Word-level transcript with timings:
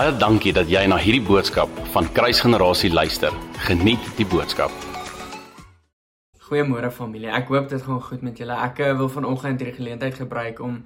Baie 0.00 0.14
dankie 0.16 0.52
dat 0.56 0.70
jy 0.72 0.80
na 0.88 0.96
hierdie 0.96 1.20
boodskap 1.20 1.68
van 1.92 2.06
Kruisgenerasie 2.16 2.88
luister. 2.88 3.34
Geniet 3.66 4.00
die 4.16 4.24
boodskap. 4.24 4.72
Goeiemôre 6.46 6.88
familie. 6.88 7.28
Ek 7.28 7.50
hoop 7.52 7.66
dit 7.68 7.82
gaan 7.84 7.98
goed 8.06 8.22
met 8.24 8.38
julle. 8.40 8.54
Ek 8.64 8.78
eh, 8.80 8.94
wil 8.96 9.10
vanoggend 9.12 9.60
hierdie 9.60 9.76
geleentheid 9.76 10.14
gebruik 10.16 10.62
om 10.64 10.78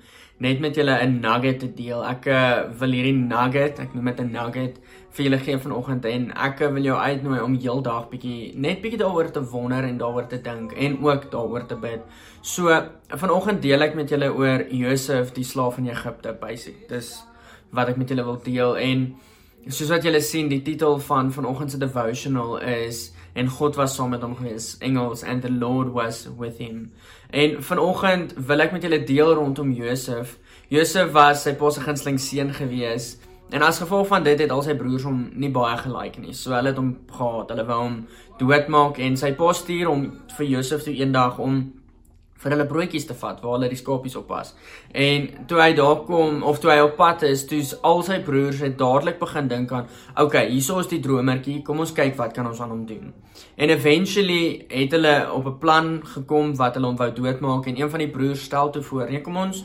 net 0.43 0.59
met 0.59 0.75
julle 0.75 0.97
'n 0.99 1.21
nugget 1.23 1.61
te 1.61 1.69
deel. 1.77 2.03
Ek 2.03 2.27
eh, 2.27 2.65
wil 2.81 2.91
hierdie 2.91 3.15
nugget, 3.15 3.79
ek 3.79 3.95
noem 3.95 4.11
dit 4.11 4.21
'n 4.21 4.33
nugget, 4.33 4.81
vir 5.11 5.25
julle 5.25 5.39
gee 5.39 5.59
vanoggend 5.59 6.05
en 6.05 6.33
ek 6.35 6.61
eh, 6.61 6.73
wil 6.75 6.83
jou 6.83 6.97
uitnooi 6.99 7.41
om 7.41 7.55
heeldag 7.55 8.09
bietjie 8.11 8.59
net 8.59 8.83
bietjie 8.83 8.99
daaroor 8.99 9.31
te 9.31 9.45
wonder 9.53 9.85
en 9.85 9.99
daaroor 9.99 10.27
te 10.27 10.41
dink 10.41 10.73
en 10.73 10.99
ook 10.99 11.31
daaroor 11.31 11.67
te 11.67 11.77
bid. 11.77 12.03
So, 12.43 12.83
vanoggend 13.09 13.63
deel 13.63 13.81
ek 13.83 13.95
met 13.95 14.11
julle 14.11 14.35
oor 14.35 14.67
Josef, 14.71 15.31
die 15.33 15.45
slaaf 15.45 15.79
in 15.79 15.87
Egipte, 15.87 16.35
basic. 16.35 16.89
Dis 16.89 17.23
wat 17.75 17.93
ek 17.93 17.99
met 18.01 18.09
julle 18.09 18.25
wil 18.25 18.41
deel. 18.45 18.77
En 18.79 19.05
soos 19.67 19.91
wat 19.93 20.05
julle 20.05 20.21
sien 20.21 20.49
die 20.53 20.63
titel 20.63 20.99
van 21.01 21.33
vanoggend 21.33 21.75
se 21.75 21.79
devotional 21.81 22.59
is 22.61 23.11
en 23.35 23.49
God 23.51 23.77
was 23.81 23.95
saam 23.97 24.13
met 24.15 24.23
hom 24.23 24.37
gewees. 24.39 24.77
Engels 24.81 25.25
and 25.25 25.43
the 25.43 25.51
Lord 25.51 25.93
was 25.93 26.29
with 26.39 26.59
him. 26.59 26.93
En 27.31 27.63
vanoggend 27.63 28.35
wil 28.37 28.65
ek 28.65 28.75
met 28.77 28.85
julle 28.87 29.03
deel 29.05 29.35
rondom 29.35 29.73
Josef. 29.75 30.39
Josef 30.69 31.13
was 31.13 31.43
sy 31.47 31.55
pa 31.59 31.71
se 31.71 31.83
gunsteling 31.83 32.21
seun 32.21 32.53
gewees. 32.55 33.15
En 33.55 33.63
as 33.63 33.79
gevolg 33.79 34.09
van 34.09 34.25
dit 34.25 34.39
het 34.41 34.51
al 34.51 34.63
sy 34.67 34.75
broers 34.79 35.05
hom 35.07 35.27
nie 35.39 35.51
baie 35.53 35.77
gelike 35.79 36.23
nie. 36.23 36.35
So 36.35 36.55
hulle 36.55 36.73
het 36.73 36.81
hom 36.81 36.95
gehaat 37.11 37.51
hulle 37.53 37.67
wou 37.69 37.81
hom 37.83 37.99
doodmaak 38.41 39.01
en 39.03 39.19
sy 39.21 39.33
pa 39.39 39.53
stuur 39.55 39.91
hom 39.91 40.07
vir 40.37 40.47
Josef 40.57 40.87
toe 40.87 40.95
eendag 40.95 41.39
om 41.43 41.61
vir 42.43 42.53
hulle 42.53 42.67
broodjies 42.69 43.07
te 43.09 43.15
vat 43.15 43.41
waar 43.43 43.57
hulle 43.57 43.69
die 43.73 43.79
skapies 43.79 44.17
oppas. 44.17 44.55
En 44.93 45.29
toe 45.49 45.61
hy 45.61 45.71
daar 45.79 46.03
kom 46.05 46.43
of 46.43 46.59
toe 46.61 46.71
hy 46.71 46.81
op 46.85 46.97
pad 46.97 47.23
is, 47.29 47.47
toe's 47.49 47.73
al 47.83 48.03
sy 48.03 48.19
broers 48.27 48.61
het 48.65 48.77
dadelik 48.79 49.19
begin 49.19 49.49
dink 49.49 49.73
aan, 49.73 49.89
okay, 50.21 50.49
hierso 50.51 50.79
is 50.83 50.91
die 50.91 51.01
dromertjie, 51.05 51.63
kom 51.63 51.81
ons 51.81 51.95
kyk 51.97 52.19
wat 52.19 52.35
kan 52.37 52.47
ons 52.47 52.61
aan 52.61 52.75
hom 52.75 52.85
doen. 52.87 53.15
En 53.57 53.71
eventually 53.71 54.67
het 54.69 54.93
hulle 54.93 55.17
op 55.33 55.47
'n 55.47 55.59
plan 55.59 55.89
gekom 56.05 56.55
wat 56.57 56.75
hulle 56.75 56.87
hom 56.87 56.97
wou 56.97 57.13
doodmaak 57.13 57.67
en 57.67 57.81
een 57.81 57.91
van 57.91 57.99
die 57.99 58.11
broers 58.11 58.45
stel 58.45 58.71
toe 58.71 58.83
voor, 58.83 59.11
nee 59.11 59.21
kom 59.21 59.37
ons 59.37 59.65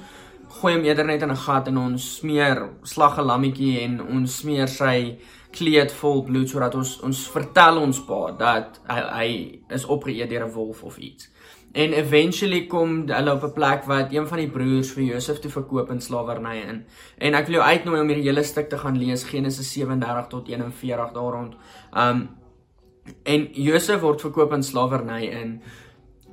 gooi 0.50 0.73
hom 0.73 0.86
eerder 0.86 1.06
net 1.06 1.22
in 1.22 1.31
'n 1.31 1.44
gat 1.45 1.67
en 1.67 1.78
ons 1.78 2.16
smeer 2.17 2.70
slag 2.83 3.17
'n 3.20 3.26
lammetjie 3.26 3.80
en 3.81 4.02
ons 4.02 4.38
smeer 4.38 4.67
sy 4.67 5.17
kleed 5.52 5.92
vol 5.92 6.23
bloed 6.23 6.50
sodat 6.50 6.76
ons 6.76 7.00
ons 7.02 7.28
vertel 7.28 7.78
ons 7.78 8.00
pa 8.06 8.31
dat 8.31 8.80
hy, 8.88 9.02
hy 9.20 9.30
is 9.70 9.86
opgeëet 9.86 10.30
deur 10.30 10.45
'n 10.45 10.54
wolf 10.54 10.83
of 10.83 10.98
iets. 10.98 11.30
En 11.72 11.94
eventually 11.94 12.66
kom 12.66 13.03
hulle 13.08 13.34
op 13.34 13.44
'n 13.44 13.53
plek 13.53 13.84
wat 13.84 14.12
een 14.12 14.28
van 14.28 14.38
die 14.38 14.50
broers 14.50 14.92
vir 14.92 15.03
Josef 15.03 15.39
toe 15.39 15.52
verkoop 15.52 15.92
in 15.92 16.02
slawerny 16.02 16.58
in. 16.67 16.86
En 17.17 17.34
ek 17.34 17.45
wil 17.45 17.56
jou 17.56 17.66
uitnooi 17.66 18.02
om 18.02 18.08
hierdie 18.08 18.28
hele 18.28 18.44
stuk 18.44 18.70
te 18.70 18.78
gaan 18.78 18.98
lees 18.98 19.23
Genesis 19.23 19.72
37 19.73 20.28
tot 20.28 20.48
41 20.48 21.11
daar 21.14 21.31
rond. 21.31 21.56
Um 21.94 22.30
en 23.23 23.48
Josef 23.53 24.02
word 24.02 24.22
verkoop 24.22 24.53
in 24.53 24.64
slawerny 24.64 25.26
in. 25.26 25.61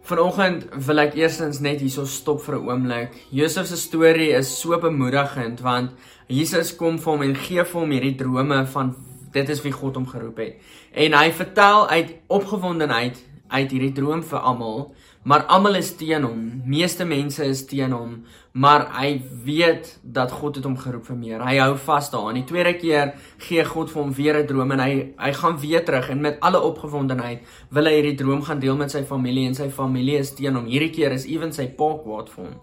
Vanoggend 0.02 0.66
wil 0.86 0.98
ek 0.98 1.14
eerstens 1.14 1.58
net 1.60 1.80
hierso 1.80 2.04
stop 2.04 2.40
vir 2.40 2.54
'n 2.54 2.68
oomblik. 2.68 3.10
Josef 3.30 3.66
se 3.66 3.76
storie 3.76 4.32
is 4.32 4.60
so 4.60 4.78
bemoedigend 4.78 5.60
want 5.60 5.90
Jesus 6.28 6.76
kom 6.76 6.98
vir 6.98 7.12
hom 7.12 7.22
en 7.22 7.34
gee 7.34 7.64
vir 7.64 7.80
hom 7.80 7.90
hierdie 7.90 8.16
drome 8.16 8.66
van 8.66 8.94
dit 9.32 9.48
is 9.48 9.62
wie 9.62 9.72
God 9.72 9.94
hom 9.94 10.06
geroep 10.06 10.36
het. 10.36 10.54
En 10.92 11.12
hy 11.12 11.32
vertel 11.32 11.88
uit 11.88 12.14
opgewondenheid 12.26 13.24
uit 13.48 13.70
hierdie 13.70 13.92
droom 13.92 14.22
vir 14.22 14.38
almal 14.38 14.94
maar 15.26 15.42
almal 15.50 15.74
is 15.74 15.88
teen 15.98 16.22
hom. 16.22 16.42
Meeste 16.70 17.04
mense 17.04 17.44
is 17.44 17.64
teen 17.66 17.90
hom, 17.90 18.12
maar 18.54 18.86
hy 18.94 19.16
weet 19.44 19.88
dat 20.02 20.30
God 20.30 20.60
het 20.60 20.66
hom 20.68 20.76
geroep 20.78 21.08
vir 21.08 21.18
meer. 21.18 21.42
Hy 21.42 21.56
hou 21.58 21.72
vas 21.82 22.10
daaraan. 22.12 22.38
Die 22.38 22.46
tweede 22.46 22.76
keer 22.78 23.12
gee 23.42 23.64
God 23.66 23.90
vir 23.90 24.02
hom 24.02 24.12
weer 24.14 24.38
'n 24.38 24.46
droom 24.46 24.72
en 24.72 24.80
hy 24.80 24.92
hy 25.18 25.32
gaan 25.32 25.58
weer 25.58 25.84
terug 25.84 26.10
en 26.10 26.20
met 26.20 26.38
alle 26.40 26.60
opgewondenheid 26.60 27.42
wil 27.70 27.84
hy 27.84 27.94
hierdie 27.94 28.14
droom 28.14 28.42
gaan 28.42 28.60
deel 28.60 28.76
met 28.76 28.90
sy 28.90 29.02
familie 29.02 29.46
en 29.46 29.54
sy 29.54 29.68
familie 29.68 30.18
is 30.18 30.34
teen 30.34 30.54
hom. 30.54 30.66
Hierdie 30.66 30.90
keer 30.90 31.12
is 31.12 31.26
ewen 31.26 31.52
sy 31.52 31.66
pa 31.66 31.98
kwaad 32.04 32.30
vir 32.30 32.44
hom. 32.44 32.60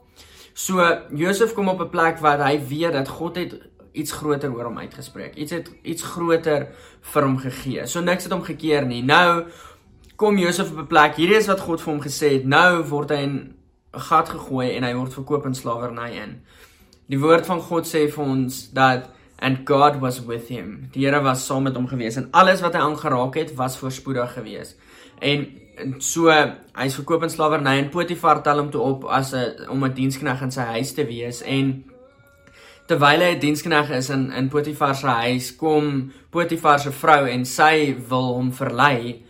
So 0.53 0.79
Josef 1.11 1.53
kom 1.53 1.67
op 1.67 1.81
'n 1.81 1.89
plek 1.89 2.19
waar 2.19 2.39
hy 2.47 2.59
weet 2.67 2.93
dat 2.93 3.07
God 3.07 3.35
het 3.35 3.59
iets 3.93 4.11
groter 4.11 4.53
oor 4.53 4.63
hom 4.63 4.77
uitgespreek. 4.77 5.35
Iets 5.35 5.51
het 5.51 5.71
iets 5.83 6.01
groter 6.01 6.67
vir 7.01 7.23
hom 7.23 7.37
gegee. 7.37 7.87
So 7.87 8.01
niks 8.01 8.23
het 8.23 8.33
hom 8.33 8.43
gekeer 8.43 8.85
nie. 8.85 9.03
Nou 9.03 9.45
kom 10.15 10.37
Josef 10.37 10.71
op 10.71 10.77
'n 10.77 10.87
plek. 10.87 11.15
Hierdie 11.15 11.37
is 11.37 11.47
wat 11.47 11.59
God 11.59 11.81
vir 11.81 11.93
hom 11.93 12.01
gesê 12.01 12.33
het. 12.33 12.45
Nou 12.45 12.83
word 12.83 13.09
hy 13.09 13.21
in 13.23 13.55
'n 13.93 13.99
gat 13.99 14.29
gegooi 14.29 14.75
en 14.75 14.83
hy 14.83 14.93
word 14.95 15.13
verkoop 15.13 15.45
in 15.45 15.55
slawerny 15.55 16.11
in. 16.23 16.41
Die 17.09 17.19
woord 17.19 17.45
van 17.45 17.61
God 17.61 17.85
sê 17.85 18.09
vir 18.11 18.23
ons 18.23 18.71
dat 18.71 19.09
and 19.39 19.65
God 19.65 19.99
was 19.99 20.25
with 20.25 20.47
him. 20.47 20.89
Die 20.93 21.05
Here 21.05 21.21
was 21.21 21.45
saam 21.45 21.63
met 21.63 21.75
hom 21.75 21.87
gewees 21.87 22.15
en 22.15 22.27
alles 22.31 22.61
wat 22.61 22.73
hy 22.73 22.79
aangeraak 22.79 23.35
het 23.35 23.55
was 23.55 23.77
voorspoedig 23.77 24.33
gewees. 24.33 24.75
En 25.19 25.47
so 25.99 26.29
hy's 26.29 26.95
verkoop 26.95 27.23
in 27.23 27.29
slawerny 27.33 27.77
en 27.81 27.89
Potifar 27.89 28.41
tel 28.45 28.61
hom 28.61 28.69
toe 28.71 28.81
op 28.81 29.05
as 29.05 29.33
'n 29.33 29.69
om 29.69 29.83
'n 29.83 29.93
dienskneg 29.93 30.41
in 30.41 30.51
sy 30.51 30.61
huis 30.61 30.93
te 30.93 31.05
wees 31.05 31.41
en 31.41 31.83
terwyl 32.87 33.19
hy 33.19 33.35
'n 33.35 33.39
dienskneg 33.39 33.89
is 33.89 34.09
in 34.09 34.31
in 34.31 34.49
Potifar 34.49 34.95
se 34.95 35.07
huis 35.07 35.55
kom 35.55 36.11
Potifar 36.29 36.79
se 36.79 36.91
vrou 36.91 37.27
en 37.27 37.45
sy 37.45 37.95
wil 38.09 38.33
hom 38.35 38.51
verlei 38.51 39.23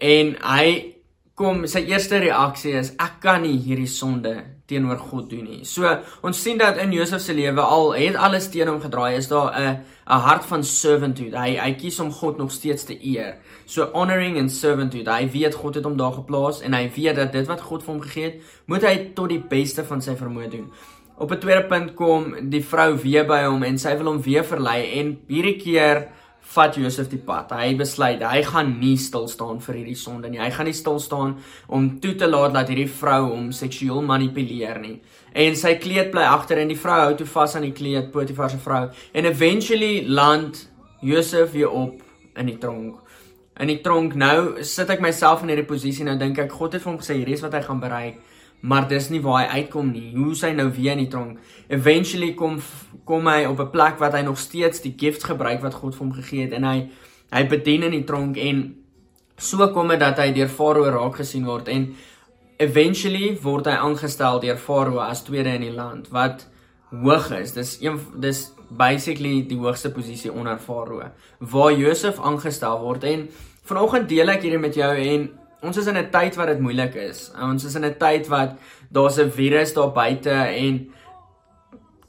En 0.00 0.36
hy 0.42 0.96
kom 1.36 1.66
sy 1.68 1.82
eerste 1.90 2.16
reaksie 2.22 2.72
is 2.78 2.94
ek 2.96 3.18
kan 3.20 3.42
nie 3.44 3.58
hierdie 3.60 3.90
sonde 3.90 4.32
teenoor 4.66 4.98
God 4.98 5.28
doen 5.30 5.44
nie. 5.44 5.64
So 5.68 5.86
ons 6.26 6.38
sien 6.42 6.58
dat 6.58 6.78
in 6.82 6.94
Josef 6.96 7.20
se 7.22 7.34
lewe 7.36 7.62
al 7.62 7.92
het 7.94 8.16
alles 8.16 8.48
teen 8.50 8.70
hom 8.70 8.80
gedraai 8.82 9.18
is 9.18 9.28
daar 9.28 9.52
'n 9.52 9.84
'n 10.06 10.20
hart 10.26 10.44
van 10.44 10.64
servanthood. 10.64 11.34
Hy 11.34 11.56
hy 11.56 11.72
kies 11.74 12.00
om 12.00 12.10
God 12.10 12.38
nog 12.38 12.50
steeds 12.50 12.84
te 12.84 12.96
eer. 13.04 13.36
So 13.66 13.90
honoring 13.92 14.38
and 14.38 14.50
servanthood. 14.50 15.06
Hy 15.06 15.28
weet 15.30 15.54
God 15.54 15.74
het 15.74 15.84
hom 15.84 15.96
daar 15.96 16.12
geplaas 16.12 16.60
en 16.62 16.72
hy 16.72 16.90
weet 16.96 17.16
dat 17.16 17.32
dit 17.32 17.46
wat 17.46 17.60
God 17.60 17.82
vir 17.82 17.92
hom 17.94 18.02
gegee 18.02 18.24
het, 18.24 18.42
moet 18.66 18.82
hy 18.82 19.12
tot 19.14 19.28
die 19.28 19.44
beste 19.48 19.84
van 19.84 20.00
sy 20.00 20.16
vermoë 20.16 20.50
doen. 20.50 20.70
Op 21.18 21.30
'n 21.30 21.38
tweede 21.38 21.66
punt 21.66 21.94
kom 21.94 22.50
die 22.50 22.64
vrou 22.64 22.96
weer 22.96 23.24
by 23.24 23.44
hom 23.44 23.62
en 23.62 23.78
sy 23.78 23.96
wil 23.96 24.06
hom 24.06 24.22
weer 24.22 24.44
verlei 24.44 25.00
en 25.00 25.18
hierdie 25.28 25.56
keer 25.56 26.08
vat 26.54 26.76
Josef 26.78 27.08
die 27.10 27.20
pad. 27.20 27.50
Hy 27.56 27.74
besluit 27.78 28.22
hy 28.22 28.42
gaan 28.46 28.76
nie 28.80 28.96
stil 29.00 29.26
staan 29.30 29.58
vir 29.64 29.80
hierdie 29.80 29.98
sonde 29.98 30.30
nie. 30.30 30.40
Hy 30.40 30.50
gaan 30.54 30.68
nie 30.68 30.76
stil 30.76 31.00
staan 31.02 31.36
om 31.66 31.88
toe 32.02 32.14
te 32.18 32.28
laat 32.28 32.54
dat 32.54 32.70
hierdie 32.70 32.88
vrou 32.90 33.22
hom 33.32 33.50
seksueel 33.56 34.04
manipuleer 34.06 34.80
nie. 34.82 34.98
En 35.36 35.56
sy 35.58 35.74
kleed 35.82 36.12
bly 36.14 36.24
agter 36.30 36.62
en 36.62 36.70
die 36.72 36.78
vrou 36.80 37.00
hou 37.02 37.16
toe 37.18 37.28
vas 37.28 37.56
aan 37.56 37.66
die 37.66 37.74
kleed, 37.76 38.12
Potifar 38.14 38.52
se 38.52 38.60
vrou. 38.62 38.86
En 39.12 39.28
eventually 39.28 40.06
land 40.06 40.62
Josef 41.04 41.52
weer 41.52 41.70
op 41.70 42.00
in 42.36 42.52
die 42.52 42.58
tronk. 42.62 43.02
In 43.60 43.72
die 43.72 43.80
tronk 43.84 44.14
nou 44.14 44.62
sit 44.64 44.90
ek 44.92 45.02
myself 45.04 45.42
in 45.42 45.52
hierdie 45.52 45.68
posisie 45.68 46.04
nou 46.04 46.16
dink 46.20 46.38
ek 46.40 46.52
God 46.52 46.76
het 46.76 46.84
vir 46.84 46.92
hom 46.92 47.00
gesê 47.00 47.18
hierdie 47.18 47.36
is 47.36 47.44
wat 47.44 47.56
hy 47.56 47.62
gaan 47.64 47.80
bereik 47.80 48.24
maar 48.60 48.88
dis 48.88 49.08
nie 49.08 49.20
waar 49.22 49.44
hy 49.44 49.60
uitkom 49.60 49.90
nie. 49.92 50.12
Hoe 50.16 50.34
sy 50.34 50.52
nou 50.56 50.70
weer 50.74 50.96
in 50.96 51.04
die 51.04 51.10
tronk. 51.12 51.38
Eventually 51.68 52.32
kom 52.34 52.58
kom 53.06 53.28
hy 53.30 53.44
op 53.46 53.60
'n 53.60 53.70
plek 53.70 53.98
wat 53.98 54.12
hy 54.12 54.22
nog 54.22 54.38
steeds 54.38 54.80
die 54.80 54.94
gifts 54.96 55.24
gebruik 55.24 55.62
wat 55.62 55.74
God 55.74 55.94
vir 55.94 56.06
hom 56.06 56.12
gegee 56.12 56.42
het 56.42 56.52
en 56.52 56.64
hy 56.64 56.88
hy 57.30 57.46
bedien 57.46 57.82
in 57.82 57.90
die 57.90 58.04
tronk 58.04 58.36
en 58.36 58.74
so 59.36 59.68
kom 59.68 59.88
dit 59.88 60.00
dat 60.00 60.18
hy 60.18 60.32
deur 60.32 60.48
Farao 60.48 60.90
raak 60.90 61.16
gesien 61.16 61.44
word 61.44 61.68
en 61.68 61.94
eventually 62.58 63.38
word 63.42 63.66
hy 63.66 63.76
aangestel 63.76 64.40
deur 64.40 64.56
Farao 64.56 64.98
as 64.98 65.22
tweede 65.22 65.54
in 65.54 65.60
die 65.60 65.74
land 65.74 66.08
wat 66.08 66.46
hoog 66.90 67.30
is. 67.30 67.52
Dis 67.52 67.78
een 67.82 68.00
dis 68.20 68.52
basically 68.70 69.42
die 69.46 69.58
hoogste 69.58 69.90
posisie 69.90 70.32
onder 70.32 70.58
Farao 70.58 71.10
waar 71.38 71.72
Josef 71.72 72.18
aangestel 72.18 72.80
word 72.80 73.04
en 73.04 73.28
vanoggend 73.62 74.08
deel 74.08 74.28
ek 74.28 74.42
hierdie 74.42 74.62
met 74.62 74.74
jou 74.74 74.92
en 74.96 75.28
Ons 75.66 75.76
is 75.82 75.86
in 75.90 75.98
'n 75.98 76.10
tyd 76.10 76.36
wat 76.36 76.46
dit 76.46 76.60
moeilik 76.60 76.94
is. 76.94 77.32
Ons 77.42 77.64
is 77.64 77.74
in 77.74 77.84
'n 77.84 77.98
tyd 77.98 78.28
wat 78.28 78.54
daar's 78.90 79.18
'n 79.18 79.30
virus 79.30 79.74
daar 79.74 79.92
buite 79.92 80.30
en 80.30 80.88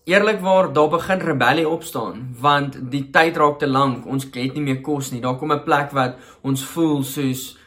eerlikwaar 0.06 0.74
daar 0.74 0.90
begin 0.90 1.20
rebellie 1.20 1.68
opstaan 1.68 2.36
want 2.40 2.92
die 2.92 3.10
tyd 3.12 3.38
raak 3.38 3.60
te 3.60 3.68
lank. 3.68 4.06
Ons 4.06 4.24
het 4.24 4.54
nie 4.54 4.62
meer 4.62 4.82
kos 4.82 5.12
nie. 5.12 5.22
Daar 5.22 5.38
kom 5.38 5.52
'n 5.52 5.64
plek 5.64 5.92
wat 5.92 6.16
ons 6.42 6.64
voel 6.64 7.04
soos 7.04 7.58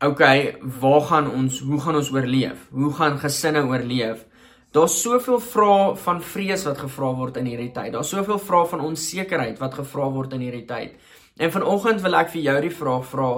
okay, 0.00 0.56
waar 0.80 1.00
gaan 1.00 1.30
ons 1.30 1.60
hoe 1.60 1.80
gaan 1.80 1.96
ons 1.96 2.12
oorleef? 2.12 2.68
Hoe 2.70 2.92
gaan 2.92 3.18
gesinne 3.18 3.62
oorleef? 3.64 4.24
Daar's 4.74 4.94
soveel 5.02 5.38
vrae 5.38 5.96
van 6.02 6.22
vrees 6.22 6.64
wat 6.66 6.80
gevra 6.82 7.12
word 7.14 7.36
in 7.38 7.46
hierdie 7.46 7.70
tyd. 7.70 7.92
Daar's 7.94 8.08
soveel 8.10 8.40
vrae 8.42 8.66
van 8.72 8.80
onsekerheid 8.82 9.60
wat 9.62 9.76
gevra 9.78 10.08
word 10.10 10.32
in 10.34 10.42
hierdie 10.42 10.64
tyd. 10.66 10.96
En 11.38 11.52
vanoggend 11.54 12.02
wil 12.02 12.16
ek 12.18 12.32
vir 12.32 12.42
jou 12.42 12.54
die 12.64 12.72
vraag 12.74 13.04
vra, 13.10 13.28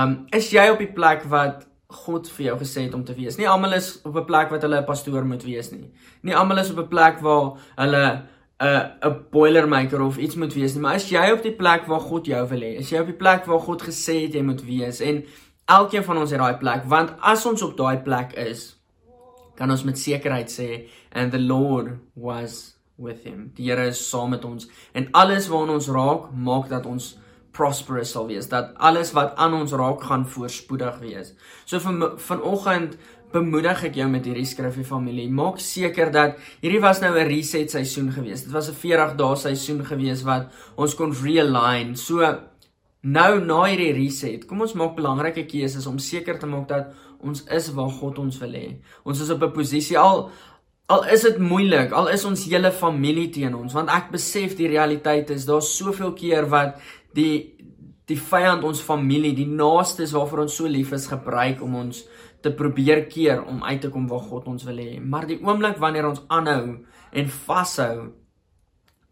um 0.00 0.12
is 0.36 0.50
jy 0.52 0.66
op 0.72 0.82
die 0.84 0.90
plek 0.92 1.24
wat 1.32 1.64
God 2.04 2.28
vir 2.36 2.50
jou 2.50 2.58
gesê 2.60 2.84
het 2.84 2.96
om 2.96 3.04
te 3.04 3.16
wees? 3.16 3.38
Nie 3.40 3.48
almal 3.48 3.78
is 3.78 3.88
op 4.04 4.16
'n 4.16 4.26
plek 4.28 4.50
wat 4.50 4.62
hulle 4.62 4.80
'n 4.80 4.84
pastoor 4.84 5.24
moet 5.24 5.44
wees 5.44 5.72
nie. 5.72 5.90
Nie 6.22 6.36
almal 6.36 6.58
is 6.58 6.70
op 6.70 6.78
'n 6.78 6.88
plek 6.88 7.20
waar 7.20 7.52
hulle 7.76 8.22
'n 8.60 9.08
'n 9.08 9.24
boilermaker 9.30 10.02
of 10.02 10.18
iets 10.18 10.36
moet 10.36 10.54
wees 10.54 10.74
nie, 10.74 10.82
maar 10.82 10.96
is 10.96 11.08
jy 11.08 11.30
op 11.32 11.42
die 11.42 11.56
plek 11.56 11.86
waar 11.86 12.00
God 12.00 12.26
jou 12.26 12.48
wil 12.48 12.60
hê? 12.60 12.78
Is 12.78 12.90
jy 12.90 13.00
op 13.00 13.06
die 13.06 13.16
plek 13.16 13.46
waar 13.46 13.60
God 13.60 13.82
gesê 13.82 14.22
het 14.22 14.34
jy 14.34 14.42
moet 14.42 14.64
wees? 14.64 15.00
En 15.00 15.24
elkeen 15.64 16.04
van 16.04 16.18
ons 16.18 16.30
het 16.30 16.40
daai 16.40 16.58
plek, 16.58 16.84
want 16.84 17.12
as 17.20 17.46
ons 17.46 17.62
op 17.62 17.76
daai 17.76 17.98
plek 18.02 18.32
is, 18.32 18.76
kan 19.56 19.70
ons 19.70 19.84
met 19.84 19.98
sekerheid 19.98 20.50
sê 20.50 20.86
and 21.12 21.32
the 21.32 21.38
Lord 21.38 21.98
was 22.14 22.76
with 22.96 23.24
him. 23.24 23.50
Die 23.56 23.70
Here 23.70 23.88
is 23.88 24.00
saam 24.08 24.30
met 24.30 24.44
ons 24.44 24.68
en 24.94 25.08
alles 25.12 25.48
waarna 25.48 25.78
ons 25.78 25.88
raak, 25.88 26.30
maak 26.32 26.68
dat 26.68 26.86
ons 26.86 27.14
prosperous 27.54 28.14
sal 28.14 28.28
wees. 28.30 28.48
Dat 28.50 28.72
alles 28.82 29.12
wat 29.14 29.36
aan 29.40 29.54
ons 29.54 29.72
raak 29.72 30.02
gaan 30.02 30.26
voorspoedig 30.26 30.98
wees. 31.02 31.34
So 31.64 31.78
van 31.82 32.18
vanoggend 32.18 32.98
bemoedig 33.34 33.82
ek 33.88 33.98
jou 33.98 34.06
met 34.10 34.26
hierdie 34.28 34.46
skrifgie 34.46 34.86
familie. 34.86 35.26
Maak 35.30 35.58
seker 35.62 36.12
dat 36.14 36.38
hierdie 36.62 36.82
was 36.82 37.00
nou 37.02 37.14
'n 37.14 37.26
reset 37.26 37.70
seisoen 37.70 38.12
gewees. 38.12 38.44
Dit 38.44 38.52
was 38.52 38.68
'n 38.68 38.74
40 38.74 39.16
dae 39.16 39.36
seisoen 39.36 39.84
gewees 39.84 40.22
wat 40.22 40.52
ons 40.76 40.94
kon 40.94 41.12
realign. 41.12 41.96
So 41.96 42.20
nou 43.02 43.40
na 43.40 43.64
hierdie 43.64 43.92
reset, 43.92 44.46
kom 44.46 44.60
ons 44.60 44.74
maak 44.74 44.96
belangrike 44.96 45.46
keuses 45.46 45.86
om 45.86 45.98
seker 45.98 46.38
te 46.38 46.46
maak 46.46 46.68
dat 46.68 46.94
ons 47.20 47.44
is 47.50 47.70
waar 47.76 47.90
God 47.90 48.18
ons 48.18 48.38
wil 48.38 48.52
hê. 48.52 48.76
Ons 49.04 49.20
is 49.20 49.30
op 49.30 49.42
'n 49.42 49.52
posisie 49.52 49.98
al 49.98 50.30
al 50.86 51.04
is 51.04 51.22
dit 51.22 51.38
moeilik, 51.38 51.92
al 51.92 52.08
is 52.08 52.24
ons 52.24 52.44
hele 52.44 52.70
familie 52.70 53.30
teen 53.30 53.54
ons, 53.54 53.72
want 53.72 53.88
ek 53.88 54.10
besef 54.12 54.56
die 54.56 54.68
realiteit 54.68 55.30
is 55.30 55.46
daar's 55.46 55.70
soveel 55.76 56.12
keer 56.12 56.48
wat 56.50 56.80
die 57.14 57.54
die 58.04 58.18
vyand 58.20 58.64
ons 58.64 58.82
familie, 58.84 59.32
die 59.32 59.48
naastes 59.48 60.12
waarvoor 60.12 60.42
ons 60.42 60.56
so 60.56 60.68
lief 60.68 60.92
is, 60.92 61.06
gebruik 61.08 61.62
om 61.64 61.74
ons 61.74 62.02
te 62.44 62.52
probeer 62.52 63.06
keer 63.08 63.40
om 63.48 63.62
uit 63.64 63.80
te 63.80 63.88
kom 63.88 64.04
waar 64.10 64.26
God 64.28 64.50
ons 64.52 64.66
wil 64.68 64.76
hê. 64.76 65.00
Maar 65.00 65.26
die 65.26 65.38
oomblik 65.40 65.80
wanneer 65.80 66.10
ons 66.10 66.20
aanhou 66.28 66.84
en 67.16 67.28
vashou 67.46 68.12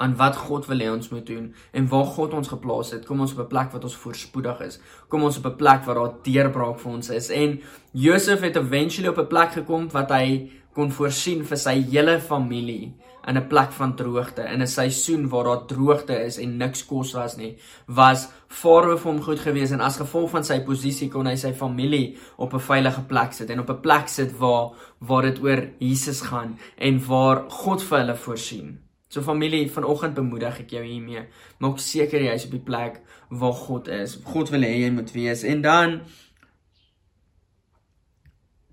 aan 0.03 0.17
wat 0.19 0.37
God 0.37 0.67
wil 0.71 0.83
hê 0.83 0.89
ons 0.91 1.11
moet 1.15 1.27
doen 1.27 1.47
en 1.73 1.89
waar 1.93 2.09
God 2.17 2.35
ons 2.35 2.51
geplaas 2.55 2.91
het, 2.95 3.07
kom 3.07 3.21
ons 3.25 3.35
op 3.37 3.45
'n 3.45 3.53
plek 3.55 3.71
wat 3.73 3.85
ons 3.85 4.01
voorspoedig 4.05 4.61
is. 4.69 4.81
Kom 5.09 5.23
ons 5.23 5.39
op 5.39 5.47
'n 5.47 5.57
plek 5.57 5.85
waar 5.87 6.01
daar 6.01 6.15
deurbraak 6.23 6.79
vir 6.81 6.93
ons 6.93 7.11
is. 7.11 7.31
En 7.31 7.61
Josef 7.93 8.41
het 8.41 8.57
eventually 8.57 9.09
op 9.09 9.19
'n 9.19 9.27
plek 9.27 9.53
gekom 9.53 9.89
wat 9.91 10.11
hy 10.11 10.51
kon 10.75 10.91
voorsien 10.91 11.45
vir 11.45 11.57
sy 11.57 11.75
hele 11.91 12.21
familie 12.21 12.95
in 13.29 13.37
'n 13.37 13.47
plek 13.47 13.73
van 13.73 13.95
droogte 13.97 14.43
in 14.43 14.63
'n 14.63 14.67
seisoen 14.67 15.29
waar 15.29 15.45
daar 15.45 15.67
droogte 15.67 16.25
is 16.25 16.39
en 16.39 16.57
niks 16.57 16.87
kos 16.87 17.13
was 17.13 17.37
nie 17.37 17.57
was 17.87 18.29
Farao 18.49 18.97
vir 18.97 19.13
hom 19.13 19.23
goed 19.23 19.41
gewees 19.41 19.71
en 19.71 19.81
as 19.81 19.97
gevolg 19.97 20.31
van 20.31 20.45
sy 20.45 20.61
posisie 20.61 21.09
kon 21.09 21.27
hy 21.27 21.37
sy 21.37 21.53
familie 21.53 22.17
op 22.37 22.55
'n 22.55 22.61
veilige 22.61 23.03
plek 23.03 23.33
sit 23.33 23.51
en 23.51 23.61
op 23.61 23.71
'n 23.71 23.81
plek 23.81 24.09
sit 24.09 24.39
waar 24.39 24.71
waar 24.99 25.23
dit 25.23 25.43
oor 25.43 25.69
Jesus 25.79 26.21
gaan 26.21 26.59
en 26.79 27.07
waar 27.07 27.45
God 27.49 27.83
vir 27.83 27.99
hulle 27.99 28.17
voorsien. 28.17 28.92
So 29.12 29.20
familie, 29.20 29.67
vanoggend 29.70 30.14
bemoedig 30.17 30.62
ek 30.62 30.70
jou 30.73 30.82
hiermee. 30.85 31.26
Maak 31.61 31.81
seker 31.85 32.23
jy 32.25 32.32
is 32.32 32.47
op 32.49 32.55
die 32.56 32.64
plek 32.64 33.03
waar 33.29 33.53
God 33.53 33.91
is. 33.93 34.17
God 34.25 34.53
wil 34.55 34.64
hê 34.64 34.73
jy 34.87 34.91
moet 34.94 35.12
wees. 35.12 35.44
En 35.44 35.61
dan 35.64 35.99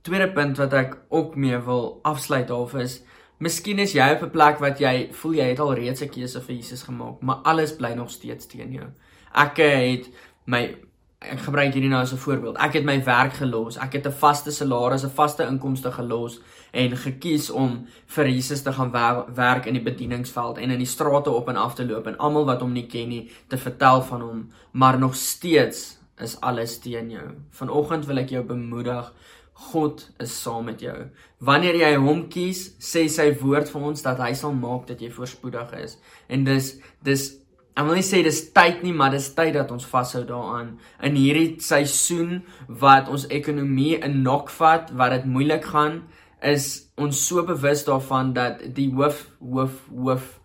tweede 0.08 0.30
punt 0.32 0.62
wat 0.62 0.74
ek 0.80 0.96
ook 1.12 1.36
mee 1.36 1.60
wil 1.68 2.00
afsluit 2.08 2.50
half 2.50 2.78
is 2.80 3.02
Miskien 3.40 3.80
is 3.80 3.94
jy 3.96 4.04
op 4.12 4.24
'n 4.24 4.32
plek 4.36 4.58
wat 4.60 4.80
jy 4.84 5.10
voel 5.16 5.34
jy 5.34 5.46
het 5.48 5.60
al 5.64 5.74
reeds 5.74 6.02
'n 6.02 6.10
keuse 6.12 6.42
vir 6.42 6.56
Jesus 6.56 6.84
gemaak, 6.84 7.22
maar 7.22 7.40
alles 7.44 7.76
bly 7.76 7.94
nog 7.94 8.12
steeds 8.12 8.48
teen 8.48 8.72
jou. 8.72 8.88
Ek 9.34 9.58
het 9.58 10.10
my 10.46 10.76
ek 11.20 11.42
gebruik 11.44 11.74
hierdie 11.76 11.90
nou 11.92 12.00
as 12.02 12.14
'n 12.14 12.18
voorbeeld. 12.18 12.58
Ek 12.58 12.74
het 12.74 12.86
my 12.86 13.04
werk 13.04 13.34
gelos. 13.34 13.78
Ek 13.78 13.94
het 13.94 14.06
'n 14.08 14.12
vaste 14.12 14.52
salaris, 14.52 15.04
'n 15.04 15.10
vaste 15.10 15.44
inkomste 15.44 15.92
gelos 15.92 16.40
en 16.72 16.98
gekies 16.98 17.50
om 17.50 17.88
vir 18.06 18.28
Jesus 18.28 18.62
te 18.62 18.72
gaan 18.72 18.92
wer 18.92 19.26
werk 19.36 19.66
in 19.66 19.74
die 19.74 19.84
bedieningsveld 19.84 20.58
en 20.58 20.72
in 20.72 20.78
die 20.78 20.88
strate 20.88 21.30
op 21.30 21.50
en 21.50 21.56
af 21.56 21.76
te 21.76 21.86
loop 21.86 22.08
en 22.08 22.18
almal 22.18 22.46
wat 22.46 22.62
hom 22.62 22.72
nie 22.72 22.88
ken 22.88 23.10
nie 23.10 23.32
te 23.48 23.58
vertel 23.58 24.02
van 24.02 24.22
hom, 24.22 24.52
maar 24.72 25.00
nog 25.00 25.16
steeds 25.16 25.98
is 26.18 26.40
alles 26.42 26.80
teen 26.80 27.10
jou. 27.10 27.30
Vanoggend 27.50 28.06
wil 28.06 28.18
ek 28.18 28.30
jou 28.30 28.44
bemoedig 28.44 29.14
God 29.54 30.10
is 30.18 30.42
saam 30.42 30.66
met 30.66 30.80
jou. 30.80 31.10
Wanneer 31.38 31.76
jy 31.76 31.96
hom 31.96 32.28
kies, 32.30 32.70
sê 32.80 33.10
sy 33.10 33.34
woord 33.42 33.70
vir 33.70 33.82
ons 33.82 34.02
dat 34.02 34.18
hy 34.18 34.34
sal 34.34 34.54
maak 34.54 34.88
dat 34.88 35.02
jy 35.02 35.12
voorspoedig 35.12 35.74
is. 35.84 35.98
En 36.28 36.44
dis 36.44 36.76
dis 37.04 37.40
ek 37.80 37.86
wil 37.88 37.96
nie 37.96 38.04
sê 38.04 38.20
dis 38.26 38.42
tyd 38.52 38.82
nie, 38.84 38.92
maar 38.92 39.14
dis 39.16 39.30
tyd 39.36 39.54
dat 39.56 39.70
ons 39.72 39.86
vashou 39.88 40.26
daaraan 40.28 40.74
in 41.08 41.16
hierdie 41.16 41.62
seisoen 41.64 42.42
wat 42.82 43.08
ons 43.08 43.30
ekonomie 43.32 43.94
in 44.04 44.18
nok 44.26 44.52
vat, 44.52 44.92
wat 45.00 45.16
dit 45.16 45.30
moeilik 45.32 45.64
gaan, 45.72 46.02
is 46.44 46.90
ons 47.00 47.22
so 47.24 47.46
bewus 47.48 47.86
daarvan 47.88 48.34
dat 48.36 48.66
die 48.76 48.90
hoof 48.96 49.26
hoof 49.40 49.80
hoof 49.96 50.36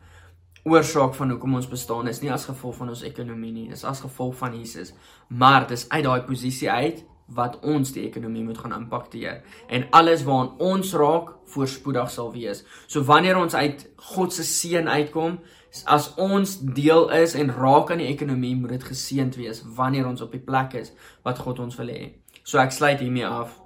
oorsaak 0.65 1.17
van 1.19 1.35
hoekom 1.35 1.59
ons 1.59 1.67
bestaan 1.69 2.09
is 2.09 2.23
nie 2.23 2.31
as 2.33 2.47
gevolg 2.49 2.79
van 2.79 2.95
ons 2.95 3.03
ekonomie 3.05 3.53
nie, 3.53 3.67
dis 3.69 3.85
as 3.85 4.01
gevolg 4.01 4.39
van 4.39 4.55
Jesus. 4.57 4.95
Maar 5.29 5.67
dis 5.69 5.85
uit 5.91 6.05
daai 6.07 6.23
posisie 6.29 6.71
uit 6.71 7.03
wat 7.35 7.59
ons 7.63 7.93
die 7.95 8.05
ekonomie 8.07 8.45
moet 8.45 8.59
gaan 8.59 8.77
impakteer 8.77 9.43
en 9.69 9.87
alles 9.91 10.25
waaraan 10.27 10.55
ons 10.59 10.93
raak 10.95 11.35
voorspoedig 11.55 12.11
sal 12.11 12.33
wees. 12.33 12.65
So 12.87 13.03
wanneer 13.03 13.39
ons 13.39 13.55
uit 13.55 13.87
God 14.15 14.33
se 14.33 14.45
seën 14.47 14.89
uitkom, 14.89 15.39
as 15.91 16.13
ons 16.21 16.59
deel 16.61 17.11
is 17.11 17.35
en 17.35 17.51
raak 17.51 17.91
aan 17.91 18.03
die 18.03 18.11
ekonomie, 18.13 18.55
moet 18.57 18.77
dit 18.77 18.87
geseënd 18.93 19.37
wees 19.41 19.65
wanneer 19.77 20.07
ons 20.07 20.23
op 20.23 20.33
die 20.33 20.43
plek 20.43 20.79
is 20.79 20.93
wat 21.27 21.43
God 21.43 21.59
ons 21.65 21.77
wil 21.81 21.91
hê. 21.91 22.13
So 22.45 22.61
ek 22.63 22.75
sluit 22.77 23.03
hiermee 23.03 23.27
af. 23.27 23.63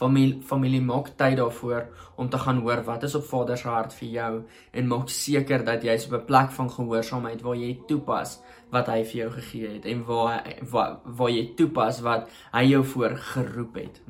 Familie 0.00 0.40
familie 0.48 0.80
maak 0.80 1.10
tyd 1.20 1.36
daarvoor 1.36 1.88
om 2.16 2.28
te 2.32 2.38
gaan 2.40 2.60
hoor 2.64 2.80
wat 2.86 3.02
is 3.08 3.14
op 3.18 3.26
Vader 3.28 3.58
se 3.60 3.68
hart 3.68 3.92
vir 3.98 4.08
jou 4.08 4.30
en 4.72 4.88
maak 4.88 5.10
seker 5.12 5.64
dat 5.64 5.84
jy 5.84 5.96
op 6.06 6.14
'n 6.20 6.24
plek 6.30 6.50
van 6.58 6.70
gehoorsaamheid 6.70 7.42
waar 7.42 7.56
jy 7.56 7.72
toepas 7.88 8.40
wat 8.70 8.86
hy 8.86 9.04
vir 9.04 9.16
jou 9.20 9.30
gegee 9.30 9.68
het 9.74 9.84
en 9.84 10.04
waar 10.04 10.42
waar, 10.70 10.96
waar 11.04 11.30
jy 11.30 11.52
toepas 11.56 12.00
wat 12.00 12.30
hy 12.52 12.64
jou 12.64 12.84
voor 12.84 13.16
geroep 13.16 13.74
het. 13.74 14.02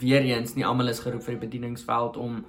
Weereens 0.00 0.54
nie 0.54 0.66
almal 0.66 0.88
is 0.88 1.00
geroep 1.00 1.22
vir 1.22 1.34
die 1.34 1.46
bedieningsveld 1.46 2.16
om 2.16 2.44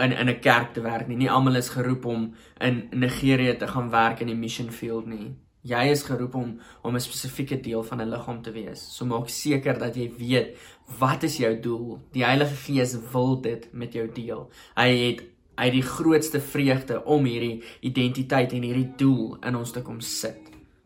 in 0.00 0.12
in 0.12 0.28
'n 0.28 0.40
kerk 0.40 0.72
te 0.72 0.80
werk 0.80 1.06
nie. 1.08 1.16
Nie 1.16 1.30
almal 1.30 1.56
is 1.56 1.68
geroep 1.68 2.04
om 2.04 2.34
in 2.60 2.88
Nigerië 2.90 3.56
te 3.56 3.66
gaan 3.66 3.90
werk 3.90 4.20
in 4.20 4.26
die 4.26 4.36
mission 4.36 4.70
field 4.70 5.06
nie. 5.06 5.36
Jy 5.62 5.82
is 5.92 6.02
geroep 6.02 6.34
om 6.34 6.60
om 6.82 6.94
'n 6.94 7.00
spesifieke 7.00 7.60
deel 7.60 7.82
van 7.84 8.00
'n 8.00 8.10
liggaam 8.10 8.42
te 8.42 8.50
wees. 8.50 8.80
So 8.96 9.04
maak 9.04 9.28
seker 9.28 9.78
dat 9.78 9.94
jy 9.94 10.10
weet 10.18 10.56
wat 10.98 11.22
is 11.22 11.36
jou 11.36 11.60
doel. 11.60 12.00
Die 12.12 12.24
Heilige 12.24 12.54
Gees 12.54 12.96
wil 13.12 13.40
dit 13.40 13.68
met 13.72 13.92
jou 13.92 14.12
deel. 14.12 14.50
Hy 14.76 14.88
het 14.88 15.22
hy 15.56 15.70
die 15.70 15.82
grootste 15.82 16.40
vreugde 16.40 17.04
om 17.04 17.24
hierdie 17.24 17.62
identiteit 17.80 18.52
en 18.52 18.62
hierdie 18.62 18.92
doel 18.96 19.36
in 19.42 19.56
ons 19.56 19.70
te 19.72 19.82
kom 19.82 20.00
sit. 20.00 20.40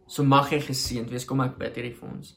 So 0.07 0.25
mag 0.25 0.51
jy 0.51 0.61
geseënd 0.61 1.11
wees. 1.11 1.25
Kom 1.25 1.41
ek 1.41 1.59
bid 1.59 1.75
hierdie 1.75 1.95
vir 1.95 2.09
ons. 2.09 2.37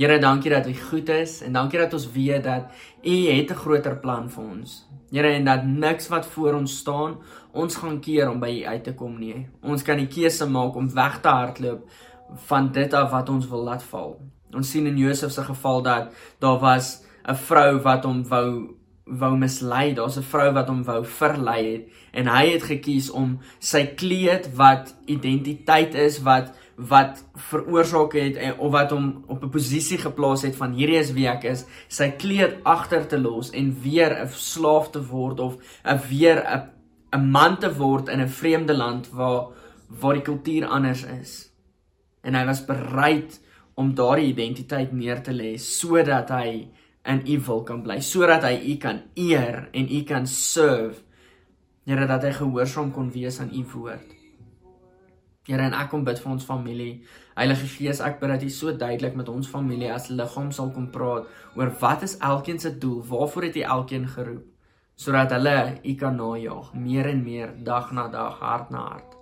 Here, 0.00 0.16
dankie 0.18 0.48
dat 0.48 0.64
U 0.66 0.72
goed 0.72 1.10
is 1.12 1.42
en 1.44 1.52
dankie 1.52 1.78
dat 1.78 1.92
ons 1.92 2.06
weet 2.12 2.44
dat 2.44 2.70
U 3.04 3.16
het 3.28 3.50
'n 3.50 3.54
groter 3.54 3.96
plan 3.96 4.30
vir 4.30 4.44
ons. 4.44 4.86
Here, 5.10 5.28
en 5.28 5.44
dat 5.44 5.64
niks 5.64 6.08
wat 6.08 6.26
voor 6.26 6.54
ons 6.54 6.76
staan 6.76 7.18
ons 7.52 7.76
gaan 7.76 8.00
keer 8.00 8.30
om 8.30 8.40
by 8.40 8.48
U 8.48 8.64
uit 8.66 8.84
te 8.84 8.94
kom 8.94 9.18
nie. 9.18 9.48
Ons 9.62 9.82
kan 9.82 9.96
die 9.96 10.06
keuse 10.06 10.46
maak 10.46 10.74
om 10.74 10.94
weg 10.94 11.20
te 11.20 11.28
hardloop 11.28 11.90
van 12.34 12.72
dit 12.72 12.92
af 12.94 13.10
wat 13.10 13.28
ons 13.28 13.48
wil 13.48 13.62
laat 13.62 13.82
val. 13.82 14.20
Ons 14.54 14.70
sien 14.70 14.86
in 14.86 14.96
Josef 14.96 15.30
se 15.32 15.42
geval 15.42 15.82
dat 15.82 16.12
daar 16.38 16.58
was 16.58 17.02
'n 17.28 17.34
vrou 17.34 17.80
wat 17.82 18.04
hom 18.04 18.28
wou 18.28 18.76
wou 19.04 19.36
mislei. 19.36 19.94
Daar's 19.94 20.16
'n 20.16 20.22
vrou 20.22 20.52
wat 20.52 20.68
hom 20.68 20.84
wou 20.84 21.04
verlei 21.04 21.72
het 21.72 21.88
en 22.12 22.26
hy 22.26 22.46
het 22.48 22.62
gekies 22.62 23.10
om 23.10 23.38
sy 23.58 23.86
kleed 23.86 24.54
wat 24.54 24.96
identiteit 25.04 25.94
is 25.94 26.22
wat 26.22 26.52
wat 26.88 27.24
veroorsaak 27.50 28.14
het 28.16 28.36
en 28.36 28.58
of 28.58 28.72
wat 28.72 28.90
hom 28.90 29.24
op 29.26 29.44
'n 29.44 29.50
posisie 29.50 29.98
geplaas 29.98 30.42
het 30.42 30.56
van 30.56 30.72
hierdie 30.72 30.98
is 30.98 31.12
wie 31.12 31.28
ek 31.28 31.44
is, 31.44 31.64
sy 31.88 32.10
kleed 32.10 32.56
agter 32.64 33.06
te 33.06 33.18
los 33.18 33.50
en 33.50 33.76
weer 33.82 34.24
'n 34.24 34.28
slaaf 34.28 34.90
te 34.90 35.06
word 35.06 35.40
of 35.40 35.56
'n 35.84 36.00
weer 36.08 36.44
'n 36.46 36.70
'n 37.12 37.30
man 37.30 37.58
te 37.58 37.76
word 37.76 38.08
in 38.08 38.20
'n 38.20 38.28
vreemde 38.28 38.76
land 38.76 39.10
waar 39.10 39.46
waar 39.88 40.14
die 40.14 40.22
kultuur 40.22 40.66
anders 40.66 41.04
is. 41.04 41.52
En 42.22 42.34
hy 42.34 42.44
was 42.44 42.64
bereid 42.64 43.40
om 43.74 43.94
daardie 43.94 44.26
identiteit 44.26 44.92
neer 44.92 45.22
te 45.22 45.32
lê 45.32 45.56
sodat 45.56 46.28
hy 46.28 46.68
in 47.04 47.22
u 47.26 47.40
wil 47.40 47.62
kan 47.62 47.82
bly, 47.82 48.00
sodat 48.00 48.42
hy 48.42 48.60
u 48.72 48.76
kan 48.76 49.02
eer 49.14 49.68
en 49.72 49.88
u 49.90 50.02
kan 50.02 50.26
serve. 50.26 51.02
Here 51.84 52.06
dat 52.06 52.22
hy 52.22 52.32
gehoorsaam 52.32 52.92
kon 52.92 53.10
wees 53.10 53.40
aan 53.40 53.50
u 53.52 53.64
woord. 53.72 54.19
Here 55.50 55.66
en 55.66 55.74
ek 55.74 55.90
kom 55.90 56.06
bid 56.06 56.20
vir 56.22 56.30
ons 56.30 56.46
familie. 56.46 57.00
Heilige 57.34 57.66
Gees, 57.66 57.98
ek 58.04 58.20
bid 58.22 58.30
dat 58.30 58.46
U 58.46 58.52
so 58.54 58.70
duidelik 58.70 59.18
met 59.18 59.28
ons 59.32 59.50
familie 59.50 59.90
as 59.90 60.06
liggaam 60.14 60.52
sal 60.54 60.70
kom 60.70 60.86
praat 60.94 61.26
oor 61.58 61.74
wat 61.82 62.06
is 62.06 62.16
elkeen 62.22 62.62
se 62.62 62.70
doel? 62.78 63.02
Waarvoor 63.10 63.50
het 63.50 63.58
U 63.58 63.66
elkeen 63.78 64.08
geroep? 64.14 64.46
sodat 65.00 65.30
hulle 65.32 65.80
u 65.82 65.94
kan 65.94 66.16
najag 66.16 66.74
meer 66.76 67.06
en 67.08 67.22
meer 67.24 67.52
dag 67.64 67.92
na 67.96 68.08
dag 68.12 68.36
hart 68.38 68.70
na 68.70 68.82
hart 68.88 69.14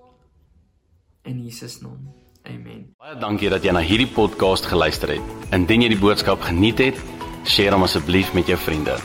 in 1.22 1.38
Jesus 1.44 1.78
naam 1.84 2.00
amen 2.42 2.88
baie 2.98 3.14
dankie 3.22 3.52
dat 3.52 3.62
jy 3.62 3.76
na 3.76 3.84
hierdie 3.90 4.10
podcast 4.16 4.66
geluister 4.72 5.14
het 5.14 5.54
indien 5.60 5.86
jy 5.86 5.92
die 5.94 6.00
boodskap 6.02 6.42
geniet 6.48 6.82
het 6.82 7.06
deel 7.54 7.78
hom 7.78 7.86
asseblief 7.86 8.34
met 8.34 8.50
jou 8.50 8.58
vriende 8.66 8.98